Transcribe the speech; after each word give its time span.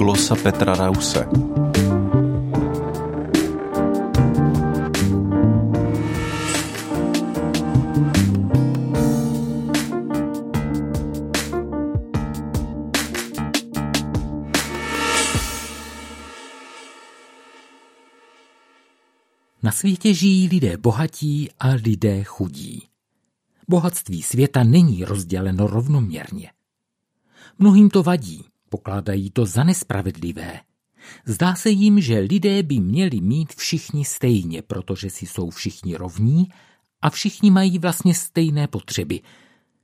glosa 0.00 0.36
Petra 0.36 0.74
Rause. 0.74 1.26
Na 19.62 19.72
světě 19.72 20.14
žijí 20.14 20.48
lidé 20.48 20.76
bohatí 20.76 21.50
a 21.58 21.68
lidé 21.68 22.24
chudí. 22.24 22.82
Bohatství 23.68 24.22
světa 24.22 24.64
není 24.64 25.04
rozděleno 25.04 25.66
rovnoměrně. 25.66 26.50
Mnohým 27.58 27.90
to 27.90 28.02
vadí, 28.02 28.49
pokládají 28.70 29.30
to 29.30 29.46
za 29.46 29.64
nespravedlivé. 29.64 30.60
Zdá 31.24 31.54
se 31.54 31.70
jim, 31.70 32.00
že 32.00 32.18
lidé 32.18 32.62
by 32.62 32.80
měli 32.80 33.20
mít 33.20 33.52
všichni 33.52 34.04
stejně, 34.04 34.62
protože 34.62 35.10
si 35.10 35.26
jsou 35.26 35.50
všichni 35.50 35.96
rovní 35.96 36.48
a 37.02 37.10
všichni 37.10 37.50
mají 37.50 37.78
vlastně 37.78 38.14
stejné 38.14 38.68
potřeby. 38.68 39.20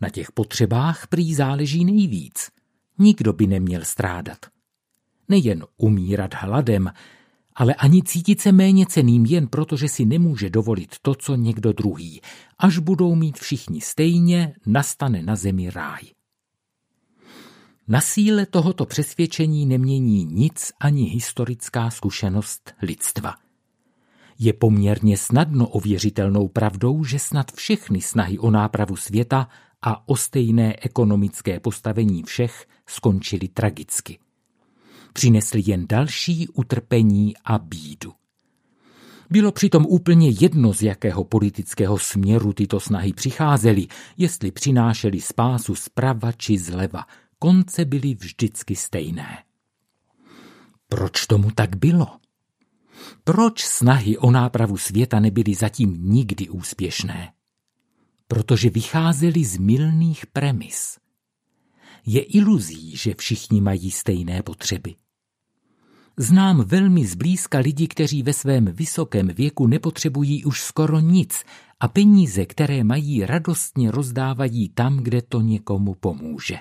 Na 0.00 0.08
těch 0.08 0.32
potřebách 0.32 1.06
prý 1.06 1.34
záleží 1.34 1.84
nejvíc. 1.84 2.50
Nikdo 2.98 3.32
by 3.32 3.46
neměl 3.46 3.84
strádat. 3.84 4.38
Nejen 5.28 5.64
umírat 5.76 6.34
hladem, 6.34 6.90
ale 7.54 7.74
ani 7.74 8.02
cítit 8.02 8.40
se 8.40 8.52
méně 8.52 8.86
ceným 8.86 9.26
jen 9.26 9.48
proto, 9.48 9.76
že 9.76 9.88
si 9.88 10.04
nemůže 10.04 10.50
dovolit 10.50 10.96
to, 11.02 11.14
co 11.14 11.34
někdo 11.34 11.72
druhý. 11.72 12.20
Až 12.58 12.78
budou 12.78 13.14
mít 13.14 13.38
všichni 13.38 13.80
stejně, 13.80 14.54
nastane 14.66 15.22
na 15.22 15.36
zemi 15.36 15.70
ráj. 15.70 16.02
Na 17.90 18.00
síle 18.00 18.46
tohoto 18.46 18.86
přesvědčení 18.86 19.66
nemění 19.66 20.24
nic 20.24 20.72
ani 20.80 21.04
historická 21.04 21.90
zkušenost 21.90 22.74
lidstva. 22.82 23.34
Je 24.38 24.52
poměrně 24.52 25.16
snadno 25.16 25.68
ověřitelnou 25.68 26.48
pravdou, 26.48 27.04
že 27.04 27.18
snad 27.18 27.52
všechny 27.52 28.00
snahy 28.00 28.38
o 28.38 28.50
nápravu 28.50 28.96
světa 28.96 29.48
a 29.82 30.08
o 30.08 30.16
stejné 30.16 30.76
ekonomické 30.82 31.60
postavení 31.60 32.22
všech 32.22 32.66
skončily 32.86 33.48
tragicky 33.48 34.18
přinesli 35.12 35.62
jen 35.66 35.86
další 35.86 36.48
utrpení 36.48 37.34
a 37.44 37.58
bídu. 37.58 38.12
Bylo 39.30 39.52
přitom 39.52 39.86
úplně 39.86 40.28
jedno, 40.40 40.72
z 40.72 40.82
jakého 40.82 41.24
politického 41.24 41.98
směru 41.98 42.52
tyto 42.52 42.80
snahy 42.80 43.12
přicházely, 43.12 43.86
jestli 44.16 44.50
přinášely 44.50 45.20
spásu 45.20 45.74
zprava 45.74 46.32
či 46.32 46.58
zleva. 46.58 47.04
Konce 47.42 47.84
byly 47.84 48.14
vždycky 48.14 48.76
stejné. 48.76 49.44
Proč 50.88 51.26
tomu 51.26 51.50
tak 51.50 51.76
bylo? 51.76 52.06
Proč 53.24 53.64
snahy 53.64 54.18
o 54.18 54.30
nápravu 54.30 54.76
světa 54.76 55.20
nebyly 55.20 55.54
zatím 55.54 55.96
nikdy 56.00 56.48
úspěšné? 56.48 57.32
Protože 58.28 58.70
vycházely 58.70 59.44
z 59.44 59.58
milných 59.58 60.26
premis– 60.26 60.98
je 62.06 62.22
iluzí, 62.22 62.96
že 62.96 63.14
všichni 63.14 63.60
mají 63.60 63.90
stejné 63.90 64.42
potřeby. 64.42 64.94
Znám 66.16 66.64
velmi 66.64 67.06
zblízka 67.06 67.58
lidi, 67.58 67.88
kteří 67.88 68.22
ve 68.22 68.32
svém 68.32 68.64
vysokém 68.64 69.28
věku 69.28 69.66
nepotřebují 69.66 70.44
už 70.44 70.62
skoro 70.62 71.00
nic 71.00 71.44
a 71.80 71.88
peníze, 71.88 72.46
které 72.46 72.84
mají, 72.84 73.26
radostně 73.26 73.90
rozdávají 73.90 74.68
tam, 74.68 74.96
kde 74.96 75.22
to 75.22 75.40
někomu 75.40 75.94
pomůže. 75.94 76.56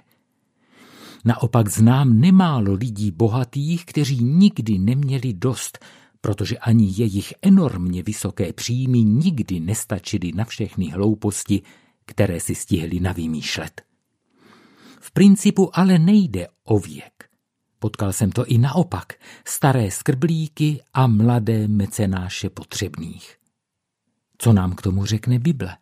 Naopak 1.26 1.70
znám 1.70 2.20
nemálo 2.20 2.74
lidí 2.74 3.12
bohatých, 3.12 3.86
kteří 3.86 4.24
nikdy 4.24 4.78
neměli 4.78 5.34
dost, 5.34 5.80
protože 6.22 6.58
ani 6.58 6.94
jejich 6.98 7.34
enormně 7.42 8.04
vysoké 8.04 8.54
příjmy 8.54 9.04
nikdy 9.04 9.60
nestačily 9.60 10.32
na 10.32 10.46
všechny 10.46 10.90
hlouposti, 10.90 11.62
které 12.06 12.40
si 12.40 12.56
stihli 12.56 13.00
navymýšlet. 13.00 13.82
V 15.00 15.12
principu 15.12 15.80
ale 15.80 16.00
nejde 16.00 16.48
o 16.64 16.80
věk. 16.80 17.30
Potkal 17.80 18.14
jsem 18.14 18.32
to 18.32 18.46
i 18.46 18.58
naopak, 18.58 19.14
staré 19.48 19.92
skrblíky 19.92 20.82
a 20.94 21.08
mladé 21.08 21.68
mecenáše 21.68 22.50
potřebných. 22.50 23.36
Co 24.38 24.54
nám 24.54 24.76
k 24.76 24.82
tomu 24.82 25.06
řekne 25.06 25.40
Bible? 25.40 25.78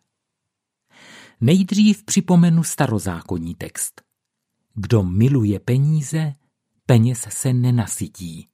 Nejdřív 1.40 2.04
připomenu 2.04 2.62
starozákonní 2.62 3.54
text. 3.54 4.07
Kdo 4.80 5.02
miluje 5.02 5.60
peníze, 5.60 6.34
peněz 6.86 7.26
se 7.30 7.52
nenasytí. 7.52 8.48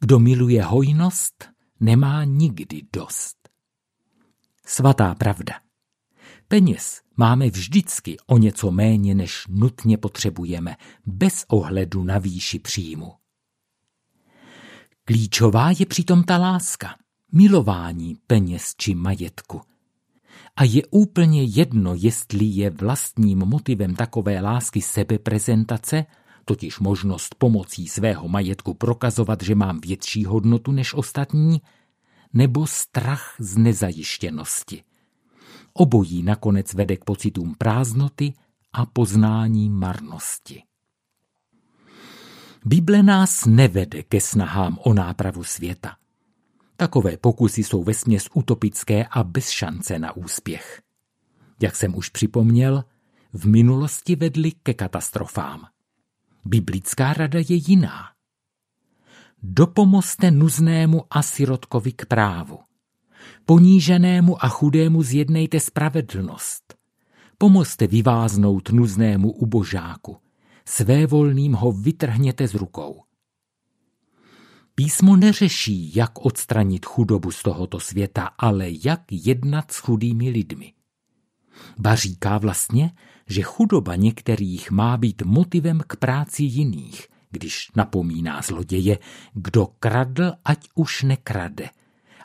Kdo 0.00 0.18
miluje 0.18 0.62
hojnost, 0.62 1.48
nemá 1.80 2.24
nikdy 2.24 2.82
dost. 2.92 3.48
Svatá 4.66 5.14
pravda. 5.14 5.54
Peněz 6.48 7.00
máme 7.16 7.50
vždycky 7.50 8.16
o 8.26 8.38
něco 8.38 8.70
méně, 8.70 9.14
než 9.14 9.44
nutně 9.48 9.98
potřebujeme, 9.98 10.76
bez 11.06 11.44
ohledu 11.48 12.04
na 12.04 12.18
výši 12.18 12.58
příjmu. 12.58 13.12
Klíčová 15.04 15.70
je 15.78 15.86
přitom 15.86 16.24
ta 16.24 16.36
láska, 16.38 16.96
milování 17.32 18.16
peněz 18.26 18.74
či 18.76 18.94
majetku. 18.94 19.69
A 20.56 20.64
je 20.64 20.82
úplně 20.90 21.44
jedno, 21.44 21.94
jestli 21.94 22.44
je 22.44 22.70
vlastním 22.70 23.38
motivem 23.38 23.94
takové 23.94 24.40
lásky 24.40 24.82
sebeprezentace, 24.82 26.06
totiž 26.44 26.78
možnost 26.78 27.34
pomocí 27.34 27.88
svého 27.88 28.28
majetku 28.28 28.74
prokazovat, 28.74 29.42
že 29.42 29.54
mám 29.54 29.80
větší 29.80 30.24
hodnotu 30.24 30.72
než 30.72 30.94
ostatní, 30.94 31.60
nebo 32.32 32.66
strach 32.66 33.34
z 33.38 33.56
nezajištěnosti. 33.56 34.82
Obojí 35.72 36.22
nakonec 36.22 36.74
vede 36.74 36.96
k 36.96 37.04
pocitům 37.04 37.54
prázdnoty 37.58 38.32
a 38.72 38.86
poznání 38.86 39.70
marnosti. 39.70 40.62
Bible 42.64 43.02
nás 43.02 43.46
nevede 43.46 44.02
ke 44.02 44.20
snahám 44.20 44.78
o 44.82 44.94
nápravu 44.94 45.44
světa. 45.44 45.96
Takové 46.80 47.16
pokusy 47.16 47.64
jsou 47.64 47.84
vesměs 47.84 48.28
utopické 48.34 49.04
a 49.10 49.24
bez 49.24 49.50
šance 49.50 49.98
na 49.98 50.16
úspěch. 50.16 50.82
Jak 51.62 51.76
jsem 51.76 51.96
už 51.96 52.08
připomněl, 52.08 52.84
v 53.32 53.46
minulosti 53.46 54.16
vedly 54.16 54.52
ke 54.52 54.74
katastrofám. 54.74 55.66
Biblická 56.44 57.12
rada 57.12 57.38
je 57.38 57.56
jiná. 57.68 58.10
Dopomozte 59.42 60.30
nuznému 60.30 61.04
a 61.10 61.22
sirotkovi 61.22 61.92
k 61.92 62.06
právu. 62.06 62.58
Poníženému 63.46 64.44
a 64.44 64.48
chudému 64.48 65.02
zjednejte 65.02 65.60
spravedlnost. 65.60 66.74
Pomozte 67.38 67.86
vyváznout 67.86 68.68
nuznému 68.70 69.32
ubožáku. 69.32 70.16
Svévolným 70.64 71.52
ho 71.52 71.72
vytrhněte 71.72 72.48
z 72.48 72.54
rukou. 72.54 72.99
Písmo 74.80 75.16
neřeší, 75.16 75.92
jak 75.96 76.24
odstranit 76.24 76.86
chudobu 76.86 77.30
z 77.30 77.42
tohoto 77.42 77.80
světa, 77.80 78.30
ale 78.38 78.66
jak 78.84 79.00
jednat 79.10 79.72
s 79.72 79.78
chudými 79.78 80.30
lidmi. 80.30 80.72
Ba 81.78 81.94
říká 81.94 82.38
vlastně, 82.38 82.92
že 83.26 83.42
chudoba 83.42 83.96
některých 83.96 84.70
má 84.70 84.96
být 84.96 85.22
motivem 85.22 85.80
k 85.86 85.96
práci 85.96 86.42
jiných, 86.42 87.08
když 87.30 87.70
napomíná 87.76 88.42
zloděje, 88.42 88.98
kdo 89.32 89.66
kradl, 89.66 90.32
ať 90.44 90.68
už 90.74 91.02
nekrade– 91.02 91.68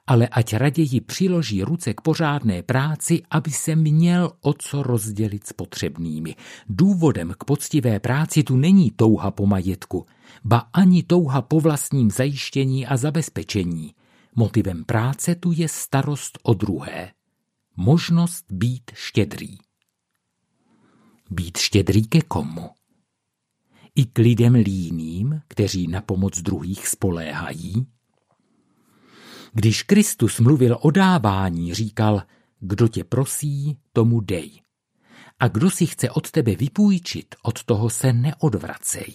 ale 0.08 0.28
ať 0.28 0.54
raději 0.54 1.02
přiloží 1.02 1.64
ruce 1.64 1.94
k 1.94 2.02
pořádné 2.02 2.64
práci, 2.64 3.22
aby 3.32 3.52
se 3.52 3.76
měl 3.76 4.32
o 4.42 4.54
co 4.54 4.84
rozdělit 4.84 5.48
s 5.48 5.54
potřebnými. 5.54 6.36
Důvodem 6.70 7.34
k 7.38 7.44
poctivé 7.44 8.00
práci 8.00 8.44
tu 8.44 8.58
není 8.58 8.92
touha 8.92 9.32
po 9.32 9.46
majetku, 9.46 10.06
ba 10.44 10.58
ani 10.58 11.04
touha 11.04 11.42
po 11.42 11.60
vlastním 11.60 12.12
zajištění 12.12 12.88
a 12.88 12.98
zabezpečení. 12.98 13.96
Motivem 14.36 14.84
práce 14.84 15.36
tu 15.36 15.52
je 15.52 15.70
starost 15.70 16.40
o 16.44 16.54
druhé. 16.54 17.12
Možnost 17.78 18.46
být 18.52 18.92
štědrý. 18.94 19.58
Být 21.30 21.58
štědrý 21.58 22.08
ke 22.08 22.22
komu? 22.22 22.70
I 23.96 24.06
k 24.06 24.18
lidem 24.18 24.54
líným, 24.54 25.42
kteří 25.48 25.88
na 25.88 26.02
pomoc 26.02 26.42
druhých 26.42 26.88
spoléhají? 26.88 27.88
Když 29.54 29.84
Kristus 29.84 30.40
mluvil 30.40 30.78
o 30.82 30.92
dávání, 30.92 31.74
říkal, 31.74 32.24
kdo 32.60 32.88
tě 32.88 33.04
prosí, 33.04 33.78
tomu 33.94 34.22
dej. 34.22 34.62
A 35.40 35.48
kdo 35.48 35.72
si 35.72 35.86
chce 35.86 36.10
od 36.10 36.32
tebe 36.32 36.56
vypůjčit, 36.56 37.36
od 37.44 37.64
toho 37.64 37.90
se 37.90 38.14
neodvracej. 38.14 39.14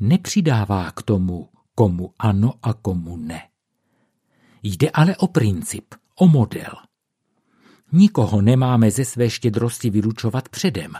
Nepřidává 0.00 0.90
k 0.90 1.02
tomu, 1.02 1.48
komu 1.74 2.14
ano 2.18 2.54
a 2.62 2.74
komu 2.74 3.16
ne. 3.16 3.42
Jde 4.62 4.90
ale 4.90 5.16
o 5.16 5.26
princip, 5.26 5.94
o 6.16 6.28
model. 6.28 6.72
Nikoho 7.92 8.42
nemáme 8.42 8.90
ze 8.90 9.04
své 9.04 9.30
štědrosti 9.30 9.90
vylučovat 9.90 10.48
předem. 10.48 10.92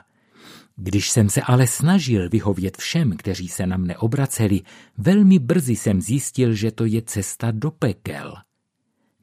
Když 0.76 1.10
jsem 1.10 1.30
se 1.30 1.42
ale 1.42 1.66
snažil 1.66 2.28
vyhovět 2.28 2.76
všem, 2.76 3.16
kteří 3.16 3.48
se 3.48 3.66
na 3.66 3.76
mne 3.76 3.96
obraceli, 3.96 4.60
velmi 4.98 5.38
brzy 5.38 5.76
jsem 5.76 6.00
zjistil, 6.00 6.54
že 6.54 6.70
to 6.70 6.84
je 6.84 7.02
cesta 7.02 7.50
do 7.50 7.70
pekel. 7.70 8.34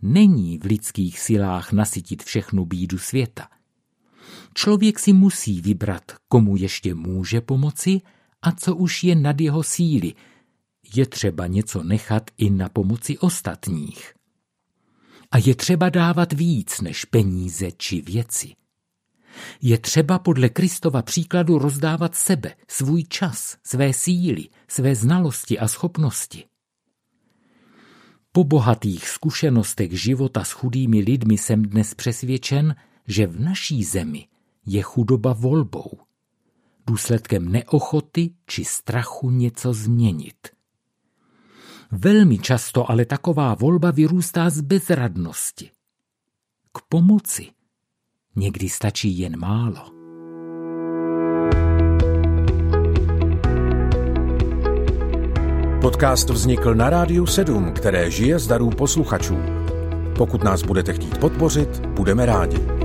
Není 0.02 0.58
v 0.58 0.64
lidských 0.64 1.20
silách 1.20 1.72
nasytit 1.72 2.24
všechnu 2.24 2.66
bídu 2.66 2.98
světa. 2.98 3.48
Člověk 4.54 5.00
si 5.00 5.14
musí 5.14 5.62
vybrat, 5.62 6.04
komu 6.28 6.58
ještě 6.58 6.96
může 6.96 7.42
pomoci 7.42 8.02
a 8.42 8.52
co 8.52 8.76
už 8.76 9.04
je 9.04 9.16
nad 9.16 9.42
jeho 9.42 9.64
síly. 9.64 10.14
Je 10.96 11.06
třeba 11.06 11.48
něco 11.48 11.84
nechat 11.84 12.32
i 12.38 12.50
na 12.50 12.70
pomoci 12.70 13.18
ostatních. 13.18 14.14
A 15.32 15.38
je 15.38 15.56
třeba 15.56 15.90
dávat 15.90 16.34
víc 16.34 16.82
než 16.82 17.06
peníze 17.06 17.72
či 17.72 18.02
věci. 18.02 18.54
Je 19.62 19.78
třeba 19.78 20.20
podle 20.20 20.50
Kristova 20.50 21.02
příkladu 21.02 21.58
rozdávat 21.58 22.16
sebe, 22.16 22.56
svůj 22.68 23.04
čas, 23.04 23.58
své 23.64 23.94
síly, 23.94 24.50
své 24.68 24.96
znalosti 24.96 25.60
a 25.60 25.68
schopnosti. 25.68 26.44
Po 28.32 28.44
bohatých 28.44 29.10
zkušenostech 29.10 30.02
života 30.02 30.44
s 30.44 30.52
chudými 30.52 31.00
lidmi 31.00 31.38
jsem 31.38 31.64
dnes 31.64 31.94
přesvědčen, 31.94 32.76
že 33.08 33.28
v 33.28 33.40
naší 33.40 33.84
zemi 33.84 34.28
je 34.66 34.82
chudoba 34.82 35.34
volbou, 35.34 35.92
důsledkem 36.88 37.52
neochoty 37.52 38.30
či 38.46 38.66
strachu 38.66 39.30
něco 39.30 39.74
změnit. 39.74 40.38
Velmi 41.92 42.38
často 42.38 42.92
ale 42.92 43.06
taková 43.06 43.56
volba 43.56 43.92
vyrůstá 43.92 44.50
z 44.50 44.62
bezradnosti. 44.62 45.72
K 46.74 46.82
pomoci 46.90 47.48
někdy 48.36 48.70
stačí 48.70 49.20
jen 49.20 49.40
málo. 49.40 49.98
Podcast 55.82 56.30
vznikl 56.30 56.76
na 56.76 56.90
Rádiu 56.90 57.26
7, 57.26 57.74
které 57.74 58.12
žije 58.12 58.40
z 58.40 58.48
darů 58.48 58.70
posluchačů. 58.70 59.38
Pokud 60.18 60.44
nás 60.44 60.64
budete 60.64 60.94
chtít 60.94 61.18
podpořit, 61.18 61.86
budeme 61.86 62.26
rádi. 62.26 62.77